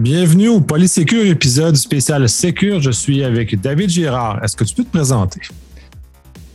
[0.00, 2.80] Bienvenue au Polysécure épisode spécial Sécure.
[2.80, 4.42] Je suis avec David Girard.
[4.42, 5.42] Est-ce que tu peux te présenter?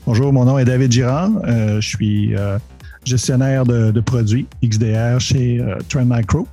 [0.08, 1.30] Bonjour, mon nom est David Girard.
[1.46, 2.58] Euh, je suis euh,
[3.04, 6.48] gestionnaire de, produits XDR chez euh, Trend Micro.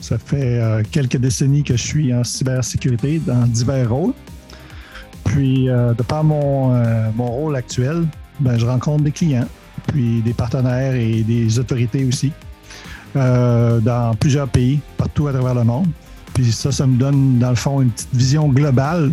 [0.00, 4.14] Ça fait quelques décennies que je suis en cybersécurité dans divers rôles.
[5.24, 6.72] Puis, de par mon,
[7.18, 8.06] rôle actuel,
[8.40, 9.48] ben, je rencontre des clients,
[9.88, 12.32] puis des partenaires et des autorités aussi
[13.14, 15.88] dans plusieurs pays, partout à travers le monde.
[16.34, 19.12] Puis ça, ça me donne, dans le fond, une petite vision globale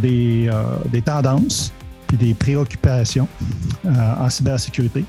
[0.00, 0.50] des,
[0.92, 1.72] des tendances,
[2.08, 3.28] puis des préoccupations
[3.86, 5.04] euh, en cybersécurité.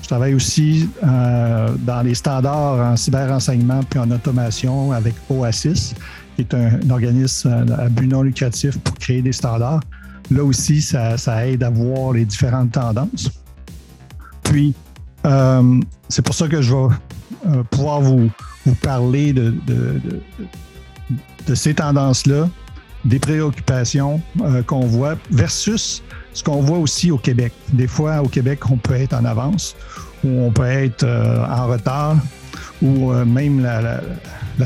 [0.00, 5.94] Je travaille aussi euh, dans les standards en cyber-renseignement puis en automation avec OASIS,
[6.36, 9.80] qui est un, organisme à but non lucratif pour créer des standards.
[10.30, 13.30] Là aussi, ça, aide à voir les différentes tendances.
[14.44, 14.74] Puis,
[15.26, 16.94] euh, c'est pour ça que je vais
[17.70, 18.30] pouvoir vous,
[18.82, 19.54] parler de,
[21.54, 22.48] ces tendances-là,
[23.04, 24.20] des préoccupations
[24.66, 26.02] qu'on voit versus
[26.38, 27.52] ce qu'on voit aussi au Québec.
[27.72, 29.74] Des fois, au Québec, on peut être en avance
[30.24, 32.16] ou on peut être euh, en retard
[32.80, 34.00] ou euh, même la,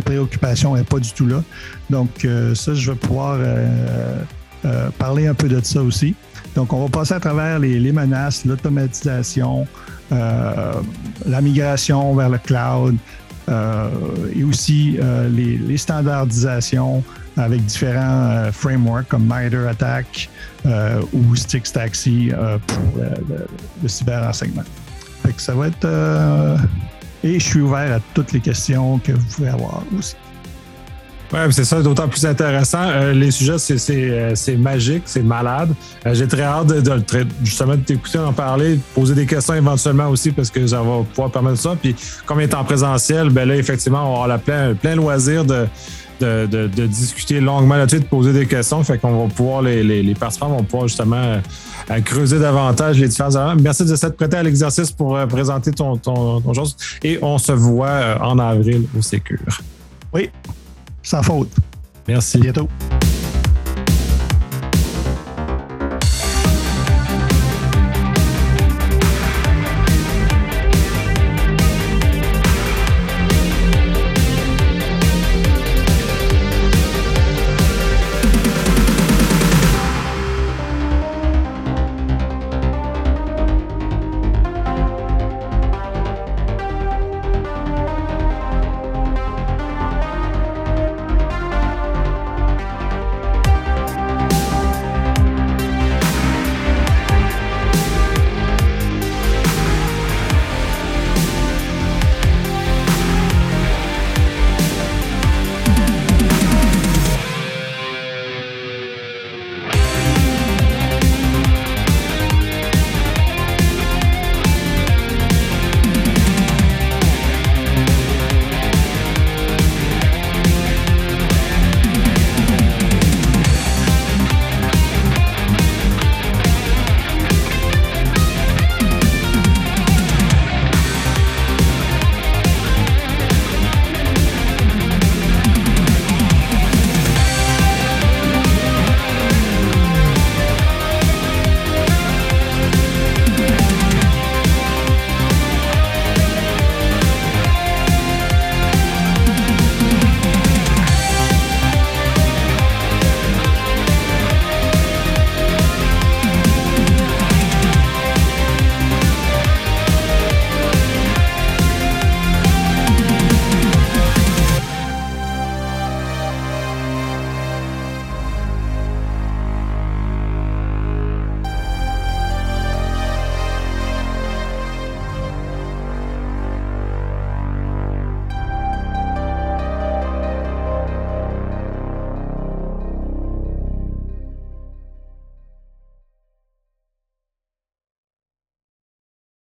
[0.04, 1.42] préoccupation n'est pas du tout là.
[1.88, 3.38] Donc, euh, ça, je vais pouvoir
[4.98, 6.14] parler un peu de ça aussi.
[6.54, 9.66] Donc, on va passer à travers les, menaces, l'automatisation,
[10.10, 12.96] la migration vers le cloud
[13.48, 14.98] et aussi
[15.30, 17.02] les standardisations,
[17.36, 20.28] avec différents euh, frameworks comme MITRE ATT&CK
[20.66, 23.46] euh, ou Stix Taxi euh, pour le,
[23.82, 24.64] le, cyber-renseignement.
[25.36, 26.58] ça va être.
[27.24, 30.16] et je suis ouvert à toutes les questions que vous pouvez avoir aussi.
[31.32, 33.10] Oui, c'est ça, d'autant plus intéressant.
[33.12, 35.70] les sujets, c'est magique, c'est malade.
[36.12, 37.02] J'ai très hâte de,
[37.42, 41.30] justement de t'écouter en parler, poser des questions éventuellement aussi parce que ça va pouvoir
[41.30, 41.74] permettre ça.
[41.80, 45.66] Puis comme est en présentiel, ben là, effectivement, on aura plein, plein loisir de,
[46.22, 48.82] de, discuter longuement là-dessus, de poser des questions.
[48.84, 51.40] Fait qu'on va pouvoir, les, participants vont pouvoir justement
[51.90, 53.56] euh, creuser davantage les différents éléments.
[53.60, 56.76] Merci de s'être prêté à l'exercice pour euh, présenter ton, ton, chose.
[57.02, 59.38] Et on se voit euh, en avril au Sécure.
[60.12, 60.30] Oui,
[61.02, 61.54] sans faute.
[62.08, 62.38] Merci.
[62.38, 62.68] À bientôt.